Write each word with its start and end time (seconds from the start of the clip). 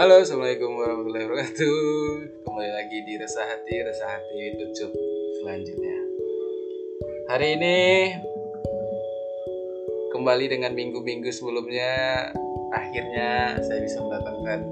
Halo, 0.00 0.24
assalamualaikum 0.24 0.80
warahmatullahi 0.80 1.28
wabarakatuh. 1.28 1.76
Kembali 2.48 2.72
lagi 2.72 3.04
di 3.04 3.20
Resah 3.20 3.44
Hati, 3.44 3.84
Resah 3.84 4.08
Hati 4.08 4.56
selanjutnya. 5.44 5.96
Hari 7.28 7.48
ini 7.60 7.76
kembali 10.08 10.56
dengan 10.56 10.72
minggu-minggu 10.72 11.28
sebelumnya, 11.28 12.32
akhirnya 12.72 13.60
saya 13.60 13.84
bisa 13.84 14.00
mendatangkan 14.00 14.64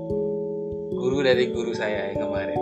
guru 0.97 1.21
dari 1.21 1.53
guru 1.53 1.77
saya 1.77 2.09
yang 2.09 2.25
kemarin. 2.25 2.61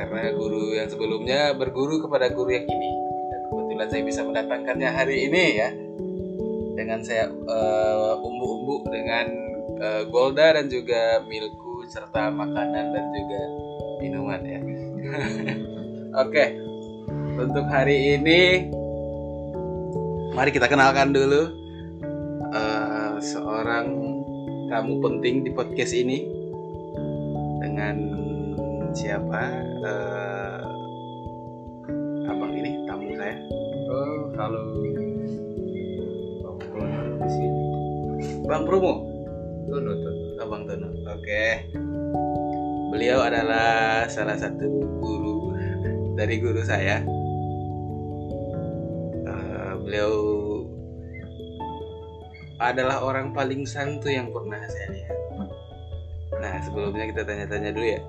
Karena 0.00 0.32
guru 0.32 0.72
yang 0.72 0.88
sebelumnya 0.88 1.52
berguru 1.60 2.00
kepada 2.00 2.32
guru 2.32 2.56
yang 2.56 2.64
ini. 2.64 2.90
Dan 3.28 3.40
kebetulan 3.52 3.88
saya 3.92 4.00
bisa 4.00 4.20
mendatangkannya 4.24 4.90
hari 4.96 5.28
ini 5.28 5.44
ya. 5.60 5.68
Dengan 6.72 7.04
saya 7.04 7.28
uh, 7.28 8.16
umbu-umbu 8.16 8.88
dengan 8.88 9.47
uh, 9.78 10.02
Golda 10.10 10.58
dan 10.58 10.66
juga 10.66 11.22
Milku 11.24 11.86
serta 11.88 12.28
makanan 12.28 12.84
dan 12.92 13.04
juga 13.14 13.40
minuman 14.02 14.40
ya. 14.44 14.60
Oke. 16.26 16.44
Untuk 17.38 17.70
hari 17.70 18.18
ini 18.18 18.66
mari 20.34 20.50
kita 20.50 20.66
kenalkan 20.66 21.14
dulu 21.14 21.54
uh, 22.50 23.14
seorang 23.22 23.86
tamu 24.68 24.98
penting 24.98 25.46
di 25.46 25.50
podcast 25.54 25.94
ini 25.94 26.26
dengan 27.62 27.96
siapa 28.90 29.42
uh, 29.86 30.60
abang 32.26 32.52
ini 32.58 32.82
tamu 32.90 33.14
saya 33.14 33.38
Oh, 33.88 34.28
halo. 34.36 34.60
Bang 38.48 38.64
Promo 38.64 39.07
Tono, 39.68 39.92
Tono. 39.92 40.22
abang 40.40 40.62
Tono 40.64 40.88
oke 41.06 41.44
beliau 42.90 43.20
adalah 43.20 44.08
salah 44.08 44.36
satu 44.40 44.64
guru 45.00 45.52
dari 46.16 46.40
guru 46.40 46.64
saya 46.64 47.04
Eh, 49.28 49.72
beliau 49.84 50.12
adalah 52.58 53.04
orang 53.04 53.30
paling 53.36 53.68
santuy 53.68 54.16
yang 54.16 54.32
pernah 54.32 54.58
saya 54.66 54.88
lihat 54.90 55.18
nah 56.38 56.54
sebelumnya 56.64 57.04
kita 57.12 57.22
tanya-tanya 57.28 57.70
dulu 57.76 57.86
ya 57.86 58.00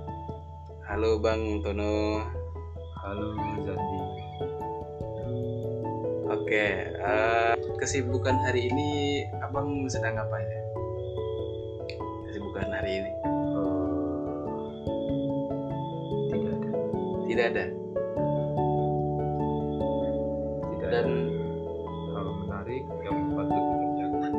halo 0.88 1.20
bang 1.22 1.62
Tono 1.62 2.24
Halo 3.00 3.32
Zandi. 3.64 4.00
Oke, 6.30 6.66
eh, 6.94 7.54
kesibukan 7.80 8.36
hari 8.44 8.68
ini 8.68 9.24
abang 9.40 9.88
sedang 9.88 10.20
apa 10.20 10.36
ya? 10.36 10.69
Kesibukan 12.50 12.74
hari 12.74 12.92
ini 12.98 13.12
Eh, 13.14 14.26
tidak 16.26 16.50
ada. 16.50 16.70
tidak 17.30 17.46
ada. 17.46 17.66
Tidak 20.66 20.90
Dan 20.90 21.06
ada 21.06 21.14
hal 22.10 22.26
menarik 22.42 22.84
yang 23.06 23.18
patut 23.38 23.62
dikerjakan. 23.62 24.34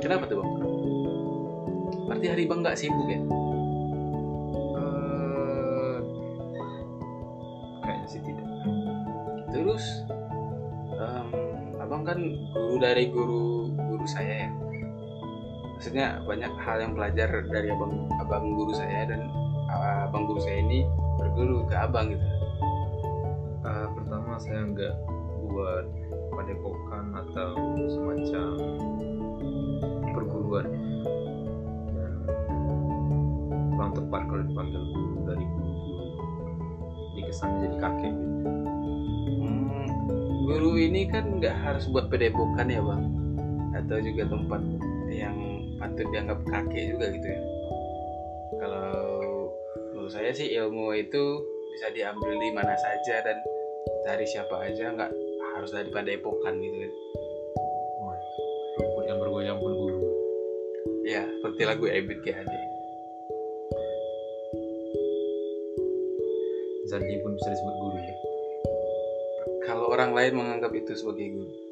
kenapa 0.00 0.24
tuh 0.24 0.36
bang? 0.40 0.48
Berarti 2.08 2.26
hari 2.26 2.48
bang 2.48 2.60
nggak 2.64 2.78
sibuk 2.80 3.04
ya? 3.04 3.20
Eh, 4.72 5.96
kayaknya 7.82 8.08
sih 8.08 8.20
tidak. 8.24 8.48
Terus, 9.52 9.84
em, 10.90 11.26
abang 11.76 12.00
kan 12.00 12.16
guru 12.48 12.80
dari 12.80 13.12
guru 13.12 13.44
guru 13.76 14.08
saya 14.08 14.48
ya. 14.48 14.50
Maksudnya 15.76 16.24
banyak 16.24 16.52
hal 16.56 16.76
yang 16.80 16.92
belajar 16.96 17.28
dari 17.52 17.68
abang 17.68 18.08
abang 18.16 18.56
guru 18.56 18.72
saya 18.72 19.12
dan 19.12 19.28
uh, 19.68 20.08
abang 20.08 20.24
guru 20.24 20.40
saya 20.40 20.64
ini 20.64 20.88
berguru 21.20 21.68
ke 21.68 21.76
abang 21.76 22.16
gitu. 22.16 22.26
Eh, 23.66 23.86
pertama 23.92 24.40
saya 24.40 24.62
nggak 24.72 24.94
buat 25.46 25.86
padepokan 26.32 27.04
atau 27.18 27.48
semacam 27.92 28.48
perguruan 30.16 30.66
dan 31.92 32.12
kurang 33.74 33.92
tepat 33.92 34.22
kalau 34.32 34.42
dipanggil 34.48 34.82
guru 34.94 35.16
dari 35.28 35.44
guru-guru 35.44 36.04
di 37.16 37.20
kesan 37.26 37.50
jadi 37.60 37.76
kakek 37.76 38.14
gitu. 38.16 38.48
Hmm, 39.44 39.86
guru 40.46 40.72
ini 40.80 41.04
kan 41.10 41.36
nggak 41.36 41.56
harus 41.58 41.84
buat 41.90 42.08
pedepokan 42.08 42.70
ya 42.70 42.80
bang 42.80 43.02
atau 43.76 43.98
juga 44.00 44.24
tempat 44.30 44.60
yang 45.10 45.55
patut 45.76 46.06
dianggap 46.12 46.38
kakek 46.48 46.84
juga 46.96 47.06
gitu 47.12 47.26
ya. 47.28 47.40
Kalau 48.56 48.92
menurut 49.92 50.12
saya 50.12 50.30
sih 50.32 50.52
ilmu 50.56 50.96
itu 50.96 51.24
bisa 51.76 51.92
diambil 51.92 52.32
di 52.40 52.50
mana 52.56 52.72
saja 52.72 53.20
dan 53.20 53.36
dari 54.06 54.24
siapa 54.24 54.56
aja 54.64 54.96
nggak 54.96 55.12
harus 55.56 55.70
dari 55.72 55.88
padepokan 55.92 56.56
gitu 56.56 56.76
kan 56.78 56.92
rumput 58.76 59.04
yang 59.08 59.18
bergoyang 59.20 59.58
pun 59.60 59.72
guru 59.72 60.00
ya 61.08 61.24
seperti 61.24 61.62
lagu 61.64 61.84
Ebit 61.88 62.20
GAD 62.24 62.52
Zandi 66.86 67.18
pun 67.18 67.34
bisa 67.34 67.50
disebut 67.50 67.76
guru 67.82 67.98
ya. 67.98 68.16
Kalau 69.66 69.90
orang 69.90 70.14
lain 70.14 70.38
menganggap 70.38 70.70
itu 70.70 70.94
sebagai 70.94 71.34
guru 71.34 71.65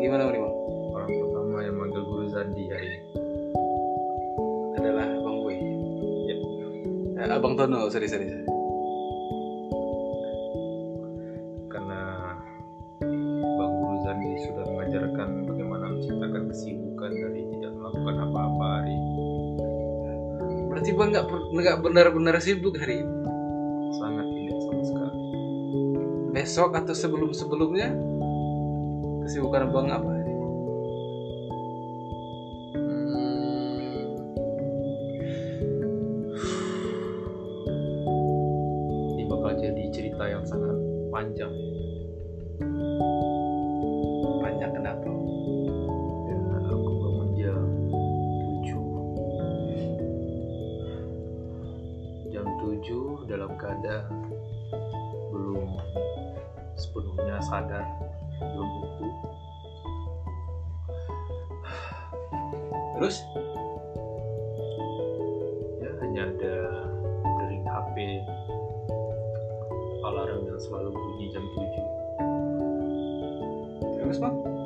gimana 0.00 0.32
bang 0.32 0.40
orang 0.96 1.10
pertama 1.12 1.58
yang 1.60 1.76
manggil 1.76 2.02
guru 2.08 2.24
Zandi 2.32 2.64
hari 2.72 2.88
ini 2.88 3.00
adalah 4.80 5.06
bang 5.12 5.36
gue 5.44 5.54
Ya. 6.24 6.36
Eh, 7.20 7.36
abang 7.36 7.52
Tono 7.52 7.92
sorry 7.92 8.08
sorry 8.08 8.32
sorry. 8.32 8.48
karena 11.68 12.00
Bang 13.60 13.72
Guru 13.76 13.96
Zandi 14.08 14.40
sudah 14.48 14.64
mengajarkan 14.72 15.28
bagaimana 15.44 15.84
menciptakan 15.92 16.42
kesibukan 16.48 17.10
dari 17.12 17.40
tidak 17.52 17.72
melakukan 17.76 18.16
apa-apa 18.24 18.66
hari 18.80 18.92
ini. 18.96 19.12
Berarti 20.72 20.90
bang 20.96 21.08
nggak 21.12 21.26
nggak 21.28 21.76
benar-benar 21.84 22.34
sibuk 22.40 22.72
hari 22.80 23.04
ini. 23.04 23.16
sangat 24.00 24.26
tidak 24.32 24.58
sama 24.64 24.82
sekali 24.86 25.18
Besok 26.32 26.72
atau 26.78 26.94
sebelum-sebelumnya 26.96 28.09
kesibukan 29.30 29.70
bang 29.70 29.94
apa 29.94 30.10
hari 30.10 30.26
ini? 30.26 30.42
Hmm. 32.74 33.14
ini 39.14 39.22
bakal 39.30 39.54
jadi 39.54 39.86
cerita 39.94 40.26
yang 40.26 40.42
sangat 40.42 40.74
panjang 41.14 41.54
Banyak 44.42 44.70
kenapa? 44.74 45.06
ya 46.26 46.34
aku 46.66 46.90
bangun 46.90 47.30
jam 47.38 47.70
7 52.34 52.34
jam 52.34 52.46
7 52.66 53.30
dalam 53.30 53.54
keadaan 53.54 54.26
belum 55.30 55.78
sepenuhnya 56.74 57.38
sadar 57.46 57.86
belum 58.40 58.70
utuh 58.84 59.14
Terus 63.00 63.16
ya 65.80 65.90
hanya 66.04 66.28
ada 66.28 66.56
dering 67.40 67.64
HP 67.64 67.96
alarm 70.04 70.44
yang 70.44 70.60
selalu 70.60 70.92
bunyi 70.92 71.32
jam 71.32 71.44
7 71.44 72.00
terus 74.00 74.18
bang? 74.20 74.59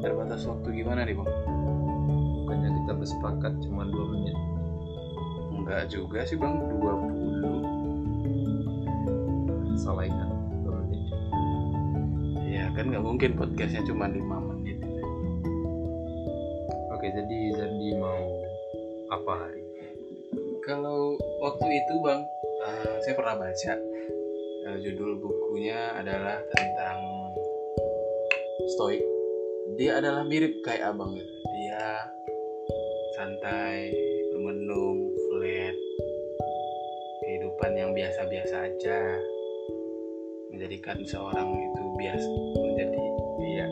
Terbatas 0.00 0.48
waktu 0.48 0.80
gimana 0.80 1.04
nih 1.04 1.12
bang? 1.12 1.28
bukannya 2.50 2.82
kita 2.82 2.98
bersepakat 2.98 3.62
cuma 3.62 3.86
dua 3.86 4.10
menit? 4.10 4.34
Enggak 5.54 5.86
juga 5.86 6.26
sih 6.26 6.34
bang. 6.34 6.58
20 6.82 9.78
salah 9.78 10.02
ingat 10.02 10.26
dua 10.66 10.82
menit. 10.82 10.98
Ya 12.50 12.66
kan 12.74 12.90
nggak 12.90 13.06
mungkin 13.06 13.38
podcastnya 13.38 13.86
cuma 13.86 14.10
5 14.10 14.18
menit. 14.50 14.82
Oke 16.90 17.06
jadi 17.14 17.38
Zandi 17.54 17.94
mau 17.94 18.18
apa 19.14 19.46
hari? 19.46 19.62
Ini? 19.62 19.94
Kalau 20.66 21.14
waktu 21.38 21.70
itu 21.70 21.94
bang 22.02 22.26
eh, 22.66 22.98
Saya 23.06 23.14
pernah 23.14 23.38
baca 23.38 23.78
eh, 24.66 24.76
Judul 24.82 25.22
bukunya 25.22 25.94
adalah 25.94 26.42
tentang 26.50 26.98
Stoik 28.74 29.19
Dia 29.76 30.02
adalah 30.02 30.26
mirip 30.26 30.64
kayak 30.64 30.94
abang 30.94 31.14
gitu. 31.14 31.34
Dia 31.54 31.82
santai, 33.18 33.92
bermenung, 34.32 35.12
flat 35.28 35.76
Kehidupan 37.20 37.70
yang 37.76 37.90
biasa-biasa 37.92 38.56
aja. 38.66 39.00
Menjadikan 40.50 40.98
seorang 41.06 41.46
itu 41.46 41.82
biasa 42.00 42.26
Menjadi 42.58 43.00
dia 43.40 43.66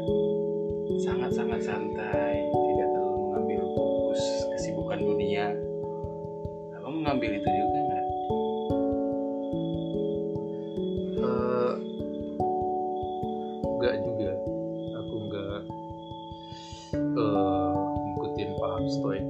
sangat-sangat 1.05 1.61
santai 1.61 2.35
Tidak 2.49 2.89
terlalu 2.95 3.19
mengambil 3.29 3.61
fokus 3.75 4.21
kesibukan 4.55 4.99
dunia. 4.99 5.47
Abang 6.79 7.03
mengambil 7.03 7.31
itu 7.39 7.49
juga 7.49 7.79
nggak? 7.79 8.07
Eh, 11.19 11.73
enggak 13.63 13.95
juga 14.03 14.18
stoik 18.89 19.27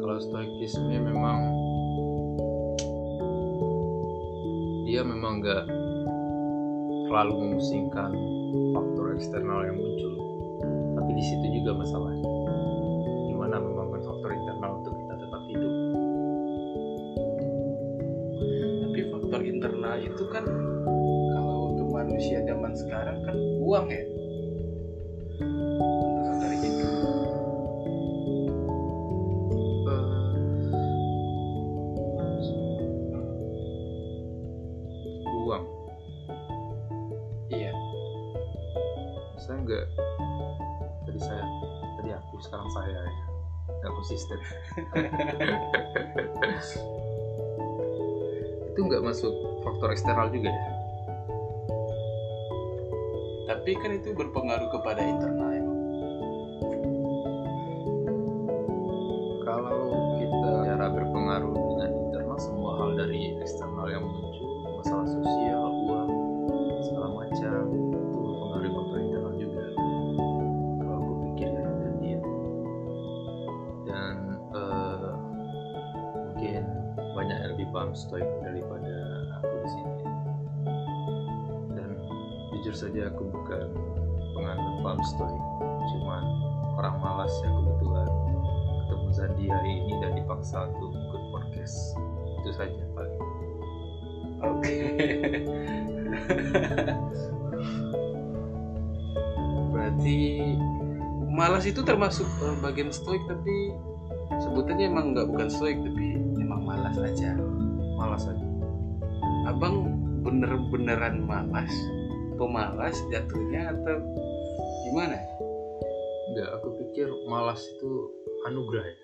kalau 0.00 0.16
stoikisme 0.20 0.96
memang 0.96 1.38
dia 4.86 5.02
memang 5.02 5.42
enggak 5.42 5.66
terlalu 7.06 7.34
memusingkan 7.42 8.14
faktor 8.74 9.14
eksternal 9.14 9.66
yang 9.66 9.78
muncul. 9.78 10.14
Tapi 10.96 11.10
di 11.14 11.24
situ 11.24 11.46
juga 11.62 11.76
masalahnya 11.76 12.35
konsisten 44.16 44.40
itu 48.72 48.80
nggak 48.80 49.04
masuk 49.04 49.32
faktor 49.60 49.92
eksternal 49.92 50.32
juga 50.32 50.48
ya 50.48 50.72
Tapi 53.46 53.78
kan 53.78 53.94
itu 53.94 54.10
berpengaruh 54.10 54.66
kepada 54.74 55.06
internal 55.06 55.50
ya. 55.54 55.62
Kalau 59.46 59.95
saja 82.76 83.08
aku 83.08 83.24
bukan 83.32 83.72
penganut 84.36 84.84
paham 84.84 85.00
stoik 85.16 85.44
cuman 85.96 86.20
orang 86.76 87.00
malas 87.00 87.32
yang 87.40 87.56
kebetulan 87.56 88.04
ketemu 88.86 89.10
Zandi 89.16 89.50
hari 89.50 89.82
ini 89.82 89.98
dan 89.98 90.14
dipaksa 90.14 90.70
untuk 90.70 90.94
ikut 90.94 91.22
podcast. 91.34 91.98
Itu 92.38 92.54
saja 92.54 92.86
paling. 92.94 93.18
Oke. 94.46 94.76
Berarti 99.74 100.18
malas 101.26 101.66
itu 101.66 101.82
termasuk 101.82 102.30
eh, 102.46 102.54
bagian 102.62 102.94
stoik 102.94 103.26
tapi 103.26 103.74
sebutannya 104.38 104.86
emang 104.86 105.10
nggak 105.16 105.26
bukan 105.32 105.48
stoik 105.50 105.82
tapi 105.82 106.14
emang 106.38 106.62
malas 106.62 106.94
aja. 107.00 107.34
malas 107.96 108.28
aja. 108.28 108.46
Abang 109.48 109.88
bener-beneran 110.20 111.24
malas, 111.24 111.72
pemalas 112.36 112.96
jatuhnya 113.08 113.72
atau 113.72 113.96
gimana? 114.86 115.18
enggak 116.32 116.48
aku 116.60 116.68
pikir 116.84 117.08
malas 117.26 117.64
itu 117.64 117.90
anugerah 118.44 118.84
ya 118.84 118.96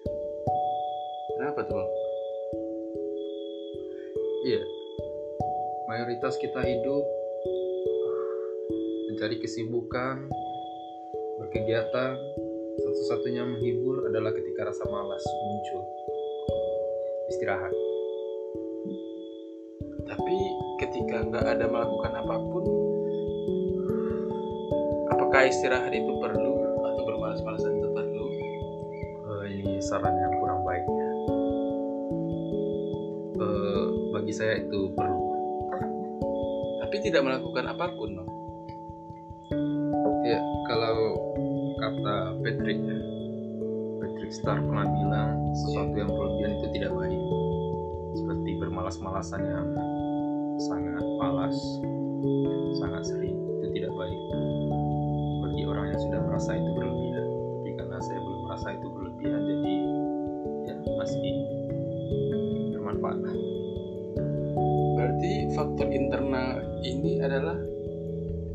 Kenapa 1.32 1.64
tuh 1.64 1.74
bang? 1.80 1.90
iya 4.42 4.62
mayoritas 5.88 6.36
kita 6.36 6.60
hidup 6.60 7.04
mencari 9.08 9.40
kesibukan 9.40 10.28
berkegiatan 11.40 12.20
satu-satunya 12.84 13.44
menghibur 13.48 14.08
adalah 14.08 14.32
ketika 14.32 14.68
rasa 14.68 14.84
malas 14.88 15.24
muncul 15.24 15.82
istirahat 17.32 17.72
Tapi 20.02 20.36
ketika 20.82 21.24
nggak 21.24 21.46
ada 21.56 21.66
melakukan 21.70 22.12
apa 22.20 22.36
pun, 22.36 22.64
apakah 25.32 25.48
istirahat 25.48 25.96
itu 25.96 26.12
perlu 26.20 26.52
atau 26.84 27.02
bermalas-malasan 27.08 27.72
itu 27.80 27.88
perlu? 27.96 28.26
Eh, 29.32 29.64
ini 29.64 29.80
saran 29.80 30.12
yang 30.12 30.28
kurang 30.36 30.60
baik 30.60 30.84
ya. 30.84 31.08
Eh, 33.40 33.84
bagi 34.12 34.32
saya 34.36 34.60
itu 34.60 34.92
perlu 34.92 35.24
Tapi 36.84 36.96
tidak 37.00 37.24
melakukan 37.24 37.64
apa 37.64 37.86
pun, 37.96 38.12
bang. 38.12 38.30
ya 40.28 40.36
kalau 40.68 41.16
kata 41.80 42.16
Patrick 42.44 42.78
ya 42.84 42.98
Patrick 44.04 44.32
Star 44.36 44.60
pernah 44.60 44.84
bilang 44.84 45.32
sesuatu 45.56 45.96
yang 45.96 46.12
berlebihan 46.12 46.60
itu 46.60 46.66
tidak 46.76 46.92
baik 46.92 47.22
seperti 48.20 48.50
bermalas-malasan 48.60 49.40
yang 49.48 49.68
sangat 50.60 51.06
malas 51.16 51.56
sangat 52.84 53.02
sering 53.08 53.31
merasa 58.62 58.78
itu 58.78 58.88
berlebihan 58.94 59.42
jadi 59.42 59.74
ya 60.70 60.74
masih 60.94 61.34
bermanfaat 62.70 63.18
lah. 63.18 63.36
Berarti 64.94 65.32
faktor 65.50 65.90
internal 65.90 66.62
ini 66.86 67.18
adalah 67.26 67.58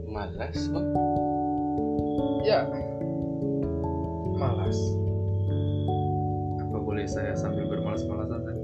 malas, 0.07 0.55
bang. 0.71 0.87
ya 2.47 2.63
malas 4.39 4.79
apa 6.63 6.77
boleh 6.79 7.03
saya 7.03 7.35
sambil 7.35 7.67
bermalas-malasan 7.67 8.47
tadi 8.47 8.63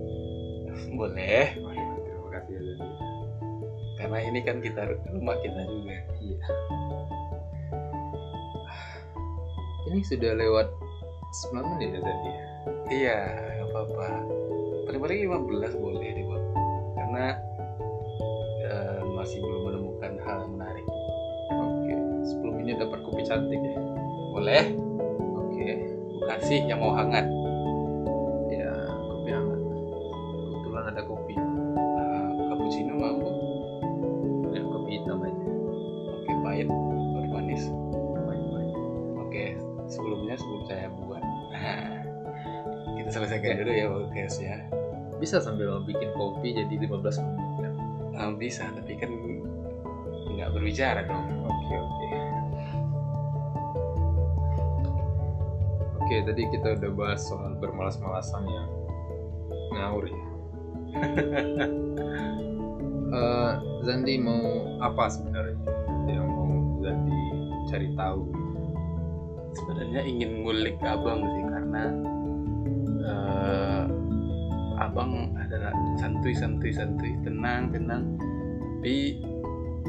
Boleh, 1.00 1.60
terima 1.60 2.30
kasih 2.40 2.56
ya 2.56 2.76
karena 4.00 4.20
ini 4.32 4.40
kan 4.48 4.64
kita 4.64 4.96
rumah 5.12 5.36
kita 5.44 5.60
juga. 5.68 5.96
Iya. 6.24 6.48
Ini 9.92 10.00
sudah 10.08 10.32
lewat 10.40 10.83
9 11.34 11.66
menit 11.66 11.90
ya 11.98 12.02
tadi. 12.06 12.32
Iya, 12.94 13.18
nggak 13.58 13.70
apa-apa. 13.74 14.08
Paling-paling 14.86 15.20
15 15.26 15.74
boleh 15.82 16.08
deh, 16.14 16.26
bang. 16.30 16.46
Karena 16.94 17.26
eh, 18.70 19.02
masih 19.18 19.42
belum 19.42 19.62
menemukan 19.66 20.14
hal 20.22 20.38
yang 20.46 20.54
menarik. 20.54 20.86
Oke, 21.58 21.94
10 22.38 22.58
menit 22.62 22.76
dapat 22.78 23.00
kopi 23.02 23.22
cantik 23.26 23.58
ya. 23.58 23.76
Boleh, 24.30 24.64
Oke. 25.42 25.66
kasih 26.30 26.70
yang 26.70 26.80
mau 26.86 26.94
hangat. 26.94 27.26
Pakai 43.12 43.60
dulu 43.60 43.72
ya 43.72 43.86
podcastnya 43.92 44.84
bisa 45.24 45.40
sambil 45.40 45.80
bikin 45.88 46.12
kopi 46.20 46.52
jadi 46.52 46.84
15 46.84 47.00
menit 47.24 47.52
kan? 47.64 47.74
Ah, 48.20 48.32
bisa 48.36 48.68
tapi 48.76 49.00
kan 49.00 49.08
nggak 50.36 50.52
berbicara 50.52 51.08
dong. 51.08 51.48
Oke 51.48 51.76
oke. 51.80 52.08
Oke 56.04 56.16
tadi 56.28 56.44
kita 56.52 56.76
udah 56.76 56.92
bahas 56.92 57.24
soal 57.24 57.56
bermalas-malasan 57.56 58.44
yang 58.52 58.70
ngawur 59.72 60.06
ya. 60.12 60.24
Eh, 63.14 63.54
Zandi 63.86 64.18
mau 64.18 64.42
apa 64.82 65.06
sebenarnya? 65.06 65.54
Yang 66.10 66.28
mau 66.34 66.50
Zandi 66.82 67.22
cari 67.70 67.94
tahu. 67.94 68.26
Sebenarnya 69.54 70.02
ingin 70.02 70.42
ngulik 70.42 70.82
abang 70.82 71.22
sih 71.22 71.46
karena 71.46 71.94
abang 74.94 75.34
adalah 75.42 75.74
santuy 75.98 76.38
santuy 76.38 76.70
santuy 76.70 77.18
tenang 77.26 77.74
tenang. 77.74 78.14
Tapi 78.78 79.18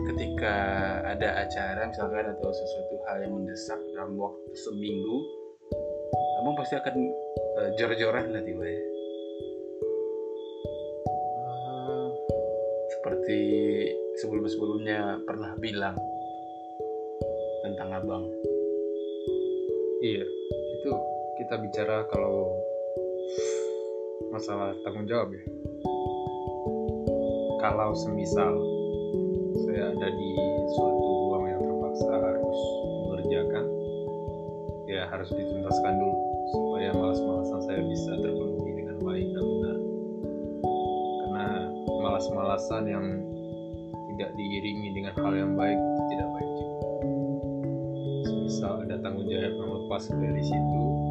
ketika 0.08 0.56
ada 1.04 1.44
acara 1.44 1.84
misalkan 1.84 2.32
atau 2.32 2.49
sesuatu 2.49 2.96
hal 3.04 3.20
yang 3.20 3.37
mendesak 3.37 3.76
dalam 3.92 4.16
waktu 4.16 4.49
seminggu 4.56 5.18
abang 6.40 6.56
pasti 6.56 6.80
akan 6.80 6.96
eh, 7.61 7.68
jor-joran 7.76 8.32
lah 8.32 8.40
tiba 8.40 8.64
ya 8.64 8.82
Eh, 11.84 12.08
seperti 12.96 13.40
sebelum-sebelumnya 14.25 15.20
pernah 15.28 15.52
bilang 15.61 15.96
tentang 17.61 17.92
abang. 17.92 18.25
Iya, 20.00 20.25
itu 20.80 20.90
kita 21.40 21.54
bicara 21.61 22.08
kalau 22.08 22.56
masalah 24.30 24.75
tanggung 24.83 25.06
jawab 25.06 25.33
ya. 25.35 25.42
Kalau 27.64 27.97
semisal 27.97 28.52
saya 29.64 29.94
ada 29.94 30.09
di 30.12 30.30
suatu 30.76 31.06
ruang 31.30 31.44
yang 31.49 31.61
terpaksa 31.64 32.12
harus 32.12 32.61
mengerjakan, 33.09 33.64
ya 34.90 35.02
harus 35.09 35.30
dituntaskan 35.33 35.92
dulu 35.97 36.16
supaya 36.52 36.90
malas-malasan 36.92 37.61
saya 37.64 37.80
bisa 37.88 38.12
terpenuhi 38.21 38.73
dengan 38.76 38.97
baik 39.00 39.28
dan 39.33 39.44
benar. 39.44 39.78
Karena 41.18 41.49
malas-malasan 42.04 42.83
yang 42.85 43.06
tidak 44.14 44.30
diiringi 44.38 44.88
dengan 44.94 45.14
hal 45.18 45.33
yang 45.35 45.52
baik 45.59 45.78
itu 45.78 46.02
tidak 46.14 46.28
baik 46.38 46.50
juga 46.54 46.75
misal 48.44 48.80
ada 48.87 48.97
tanggung 49.00 49.26
jawab 49.26 49.50
yang 49.56 49.71
lepas 49.73 50.04
dari 50.14 50.42
situ 50.44 51.03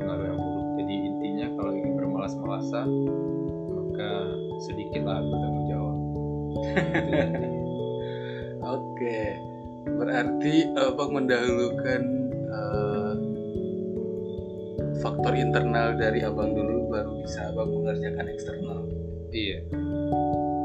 pengaruh 0.00 0.26
yang 0.32 0.40
buruk 0.40 0.68
jadi 0.80 0.94
intinya 0.96 1.46
kalau 1.60 1.72
ingin 1.76 1.92
bermalas-malasan 2.00 2.88
maka 3.68 4.10
sedikitlah 4.64 5.20
bertanggung 5.20 5.66
jawab. 5.68 5.98
Oke, 8.60 9.20
berarti 9.84 10.54
abang 10.76 11.10
mendahulukan 11.16 12.00
eh, 12.48 13.14
faktor 15.04 15.32
internal 15.36 15.96
dari 15.96 16.24
abang 16.24 16.52
dulu 16.52 16.92
baru 16.92 17.12
bisa 17.24 17.52
abang 17.52 17.72
mengerjakan 17.72 18.26
eksternal. 18.28 18.80
iya 19.32 19.64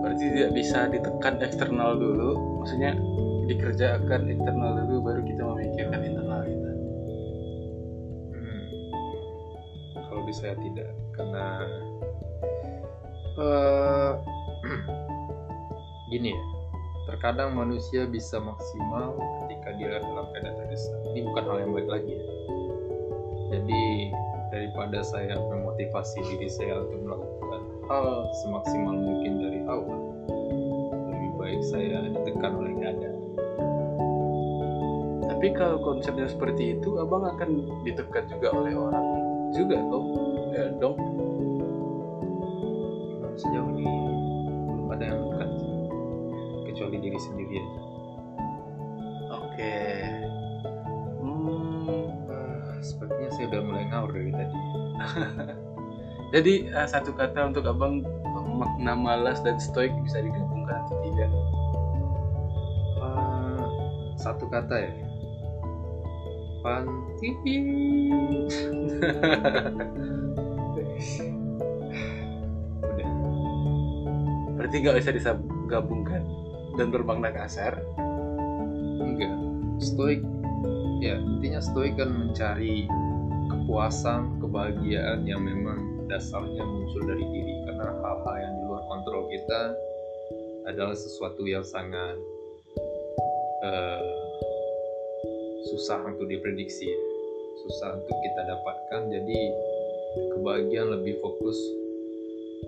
Berarti 0.04 0.26
tidak 0.32 0.52
bisa 0.56 0.80
ditekan 0.92 1.36
eksternal 1.44 2.00
dulu, 2.00 2.62
maksudnya 2.64 2.96
dikerjakan 3.52 4.22
internal 4.32 4.80
dulu 4.80 5.12
baru 5.12 5.22
kita 5.28 5.42
memikirkan 5.44 6.00
internal 6.02 6.15
saya 10.36 10.60
tidak 10.60 10.92
karena 11.16 11.46
eh, 13.40 14.12
gini 16.12 16.36
ya 16.36 16.44
terkadang 17.06 17.54
manusia 17.54 18.10
bisa 18.10 18.42
maksimal 18.42 19.14
ketika 19.46 19.78
dia 19.78 20.02
dalam 20.02 20.26
keadaan 20.34 20.58
terdesak. 20.58 20.98
Ini 21.14 21.20
bukan 21.30 21.44
hal 21.46 21.58
yang 21.62 21.72
baik 21.78 21.90
lagi 21.90 22.12
ya. 22.18 22.26
Jadi 23.56 23.84
daripada 24.50 25.00
saya 25.06 25.38
memotivasi 25.38 26.18
diri 26.26 26.50
saya 26.50 26.82
untuk 26.82 27.02
melakukan 27.06 27.62
hal 27.92 28.06
semaksimal 28.42 28.96
mungkin 28.98 29.34
dari 29.38 29.62
awal 29.70 30.00
lebih 31.14 31.32
baik 31.38 31.62
saya 31.62 32.10
ditekan 32.10 32.52
oleh 32.58 32.74
keadaan 32.80 33.18
Tapi 35.30 35.48
kalau 35.54 35.78
konsepnya 35.84 36.32
seperti 36.32 36.80
itu, 36.80 36.98
abang 36.98 37.28
akan 37.28 37.70
ditekan 37.84 38.26
juga 38.32 38.50
oleh 38.56 38.74
orang 38.74 39.35
juga 39.56 39.80
dong. 39.80 40.08
Ya, 40.52 40.66
dong. 40.78 40.98
Sejauh 43.36 43.72
ini 43.76 43.84
belum 44.72 44.88
ada 44.96 45.04
yang 45.12 45.20
dekat 45.28 45.50
kecuali 46.72 46.98
diri 47.04 47.20
sendiri 47.20 47.56
aja 47.60 47.82
Oke. 49.32 49.76
Hmm, 51.20 52.16
sepertinya 52.80 53.30
saya 53.36 53.46
udah 53.52 53.62
mulai 53.64 53.84
ngawur 53.92 54.12
dari 54.16 54.32
tadi 54.32 54.56
Jadi 56.36 56.54
eh, 56.68 56.88
satu 56.88 57.12
kata 57.12 57.52
untuk 57.52 57.68
abang 57.68 58.04
makna 58.56 58.96
malas 58.96 59.44
dan 59.44 59.60
stoik 59.60 59.92
bisa 60.04 60.24
digabungkan 60.24 60.80
atau 60.88 60.96
tidak? 61.04 61.32
Ah, 63.04 63.68
satu 64.16 64.48
kata 64.48 64.76
ya 64.80 64.92
panti 66.66 67.30
udah. 72.86 73.10
Berarti 74.56 74.76
nggak 74.82 74.98
bisa 75.00 75.12
digabungkan 75.16 76.24
dan 76.76 76.88
bermakna 76.92 77.30
kasar. 77.32 77.80
enggak. 79.00 79.34
Stoik 79.84 80.24
ya 81.04 81.20
intinya 81.20 81.60
stoik 81.60 82.00
kan 82.00 82.10
mencari 82.12 82.88
kepuasan 83.52 84.40
kebahagiaan 84.40 85.28
yang 85.28 85.44
memang 85.44 86.08
dasarnya 86.08 86.64
muncul 86.64 87.02
dari 87.04 87.24
diri. 87.24 87.56
Karena 87.68 87.92
hal-hal 87.92 88.36
yang 88.40 88.54
di 88.56 88.64
luar 88.68 88.84
kontrol 88.88 89.28
kita 89.30 89.62
adalah 90.66 90.98
sesuatu 90.98 91.46
yang 91.46 91.62
sangat 91.62 92.18
eh, 93.62 94.14
susah 95.66 95.98
untuk 96.06 96.30
diprediksi 96.30 96.90
susah 97.66 97.98
untuk 97.98 98.18
kita 98.22 98.42
jadi 98.46 98.85
kebahagiaan 100.46 100.94
lebih 100.94 101.18
fokus 101.26 101.58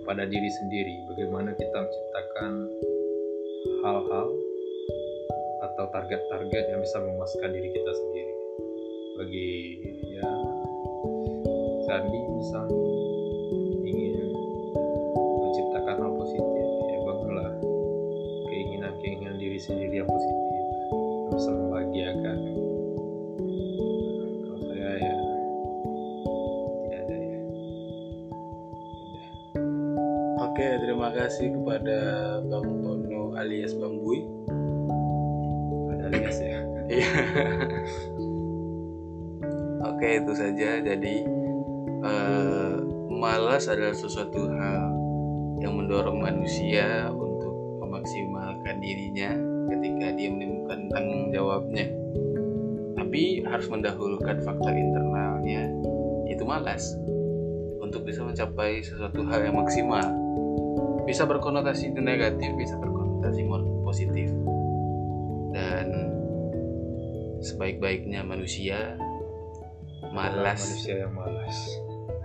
pada 0.02 0.26
diri 0.26 0.50
sendiri. 0.50 0.98
Bagaimana 1.14 1.54
kita 1.54 1.78
menciptakan 1.78 2.52
hal-hal 3.86 4.28
atau 5.62 5.86
target-target 5.94 6.74
yang 6.74 6.82
bisa 6.82 6.98
memuaskan 6.98 7.54
diri 7.54 7.70
kita 7.70 7.92
sendiri. 7.94 8.34
Bagi 9.22 9.50
ya 10.10 10.30
Sandi 11.86 12.18
misalnya 12.18 12.97
Oke, 30.58 30.74
terima 30.82 31.14
kasih 31.14 31.54
kepada 31.54 31.98
Bang 32.50 32.82
Tono 32.82 33.30
alias 33.38 33.78
Bang 33.78 33.94
Bui. 34.02 34.26
ada 35.94 36.10
alias 36.10 36.38
ya 36.42 36.58
Iya. 36.90 37.14
Oke, 39.86 40.18
itu 40.18 40.32
saja. 40.34 40.82
Jadi 40.82 41.22
eh, 42.02 42.74
malas 43.06 43.70
adalah 43.70 43.94
sesuatu 43.94 44.50
hal 44.50 44.82
yang 45.62 45.78
mendorong 45.78 46.18
manusia 46.26 47.06
untuk 47.06 47.54
memaksimalkan 47.78 48.82
dirinya 48.82 49.30
ketika 49.70 50.10
dia 50.18 50.26
menemukan 50.26 50.90
tanggung 50.90 51.30
jawabnya. 51.30 51.86
Tapi 52.98 53.46
harus 53.46 53.70
mendahulukan 53.70 54.42
faktor 54.42 54.74
internalnya, 54.74 55.70
yaitu 56.26 56.42
malas, 56.42 56.82
untuk 57.78 58.02
bisa 58.02 58.26
mencapai 58.26 58.82
sesuatu 58.82 59.22
hal 59.22 59.46
yang 59.46 59.54
maksimal. 59.54 60.27
Bisa 61.08 61.24
berkonotasi 61.24 61.96
negatif, 61.96 62.52
bisa 62.54 62.76
berkonotasi 62.76 63.42
positif. 63.84 64.28
Dan 65.56 65.86
sebaik-baiknya 67.40 68.26
manusia 68.26 68.98
malas. 70.12 70.60
manusia 70.60 70.94
yang 71.06 71.14
malas. 71.14 71.56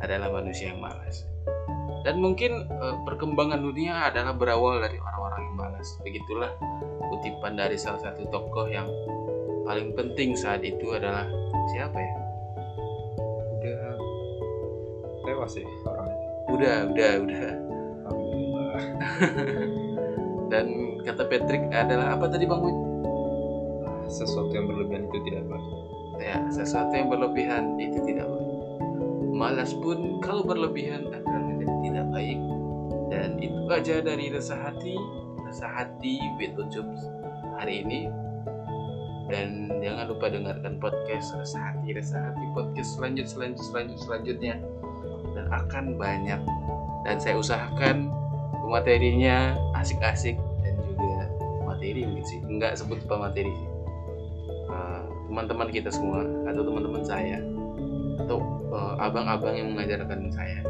Adalah 0.03 0.29
manusia 0.35 0.75
yang 0.75 0.81
malas. 0.83 1.23
Dan 2.03 2.19
mungkin 2.19 2.67
eh, 2.67 2.95
perkembangan 3.07 3.63
dunia 3.63 4.11
adalah 4.11 4.35
berawal 4.35 4.83
dari 4.83 4.99
orang-orang 4.99 5.41
yang 5.47 5.55
malas. 5.55 5.87
Begitulah 6.03 6.51
kutipan 7.07 7.55
dari 7.55 7.79
salah 7.79 8.03
satu 8.03 8.27
tokoh 8.27 8.67
yang 8.67 8.91
paling 9.63 9.95
penting 9.95 10.35
saat 10.35 10.59
itu 10.59 10.91
adalah 10.91 11.23
siapa 11.71 11.95
ya? 11.95 12.13
Salah 15.43 15.47
sih 15.47 15.63
orangnya. 15.87 16.27
Udah 16.51 16.77
udah 16.91 17.11
udah 17.23 17.49
dan 20.51 20.65
kata 21.03 21.23
Patrick 21.27 21.63
adalah 21.73 22.15
apa 22.15 22.25
tadi 22.29 22.45
bang 22.45 22.61
Win? 22.61 22.77
sesuatu 24.11 24.51
yang 24.51 24.67
berlebihan 24.69 25.09
itu 25.09 25.19
tidak 25.25 25.43
baik 25.47 25.67
ya 26.21 26.37
sesuatu 26.53 26.91
yang 26.93 27.09
berlebihan 27.09 27.63
itu 27.81 27.97
tidak 28.05 28.29
baik 28.29 28.53
malas 29.33 29.73
pun 29.73 30.21
kalau 30.21 30.45
berlebihan 30.45 31.09
akan 31.09 31.41
menjadi 31.51 31.75
tidak 31.83 32.05
baik. 32.13 32.39
Dan 33.09 33.29
itu 33.41 33.59
aja 33.67 33.99
dari 33.99 34.29
resah 34.29 34.55
hati 34.55 34.95
resah 35.43 35.69
hati 35.69 36.21
with 36.37 36.55
Ucups 36.55 37.09
hari 37.57 37.81
ini. 37.83 38.07
Dan 39.27 39.67
jangan 39.81 40.13
lupa 40.13 40.29
dengarkan 40.29 40.77
podcast 40.77 41.33
resah 41.33 41.73
hati 41.73 41.97
resah 41.97 42.21
hati 42.31 42.45
podcast 42.53 42.95
selanjut 42.95 43.25
selanjut 43.25 43.65
selanjut 43.65 43.99
selanjutnya. 44.05 44.55
Dan 45.33 45.45
akan 45.49 45.97
banyak. 45.97 46.39
Dan 47.03 47.17
saya 47.19 47.35
usahakan 47.35 48.13
materinya 48.65 49.57
asik-asik 49.77 50.37
dan 50.61 50.73
juga 50.83 51.29
materi 51.65 52.05
mungkin 52.05 52.25
sih. 52.25 52.39
Enggak 52.45 52.77
sebut 52.79 53.01
apa 53.09 53.29
materi 53.29 53.51
sih. 53.51 53.69
Uh, 54.69 55.01
teman-teman 55.29 55.69
kita 55.69 55.89
semua 55.93 56.25
atau 56.49 56.61
teman-teman 56.65 57.03
saya 57.05 57.37
atau 58.23 58.37
uh, 58.73 58.95
abang-abang 59.01 59.53
yang 59.57 59.73
mengajarkan 59.73 60.29
saya. 60.33 60.61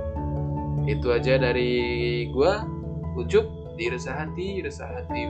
Itu 0.87 1.11
aja 1.15 1.39
dari 1.39 2.27
gua. 2.31 2.63
Ucup 3.13 3.45
di 3.77 3.93
resah 3.93 4.25
hati 4.25 4.65
resah 4.65 4.89
hati. 4.89 5.21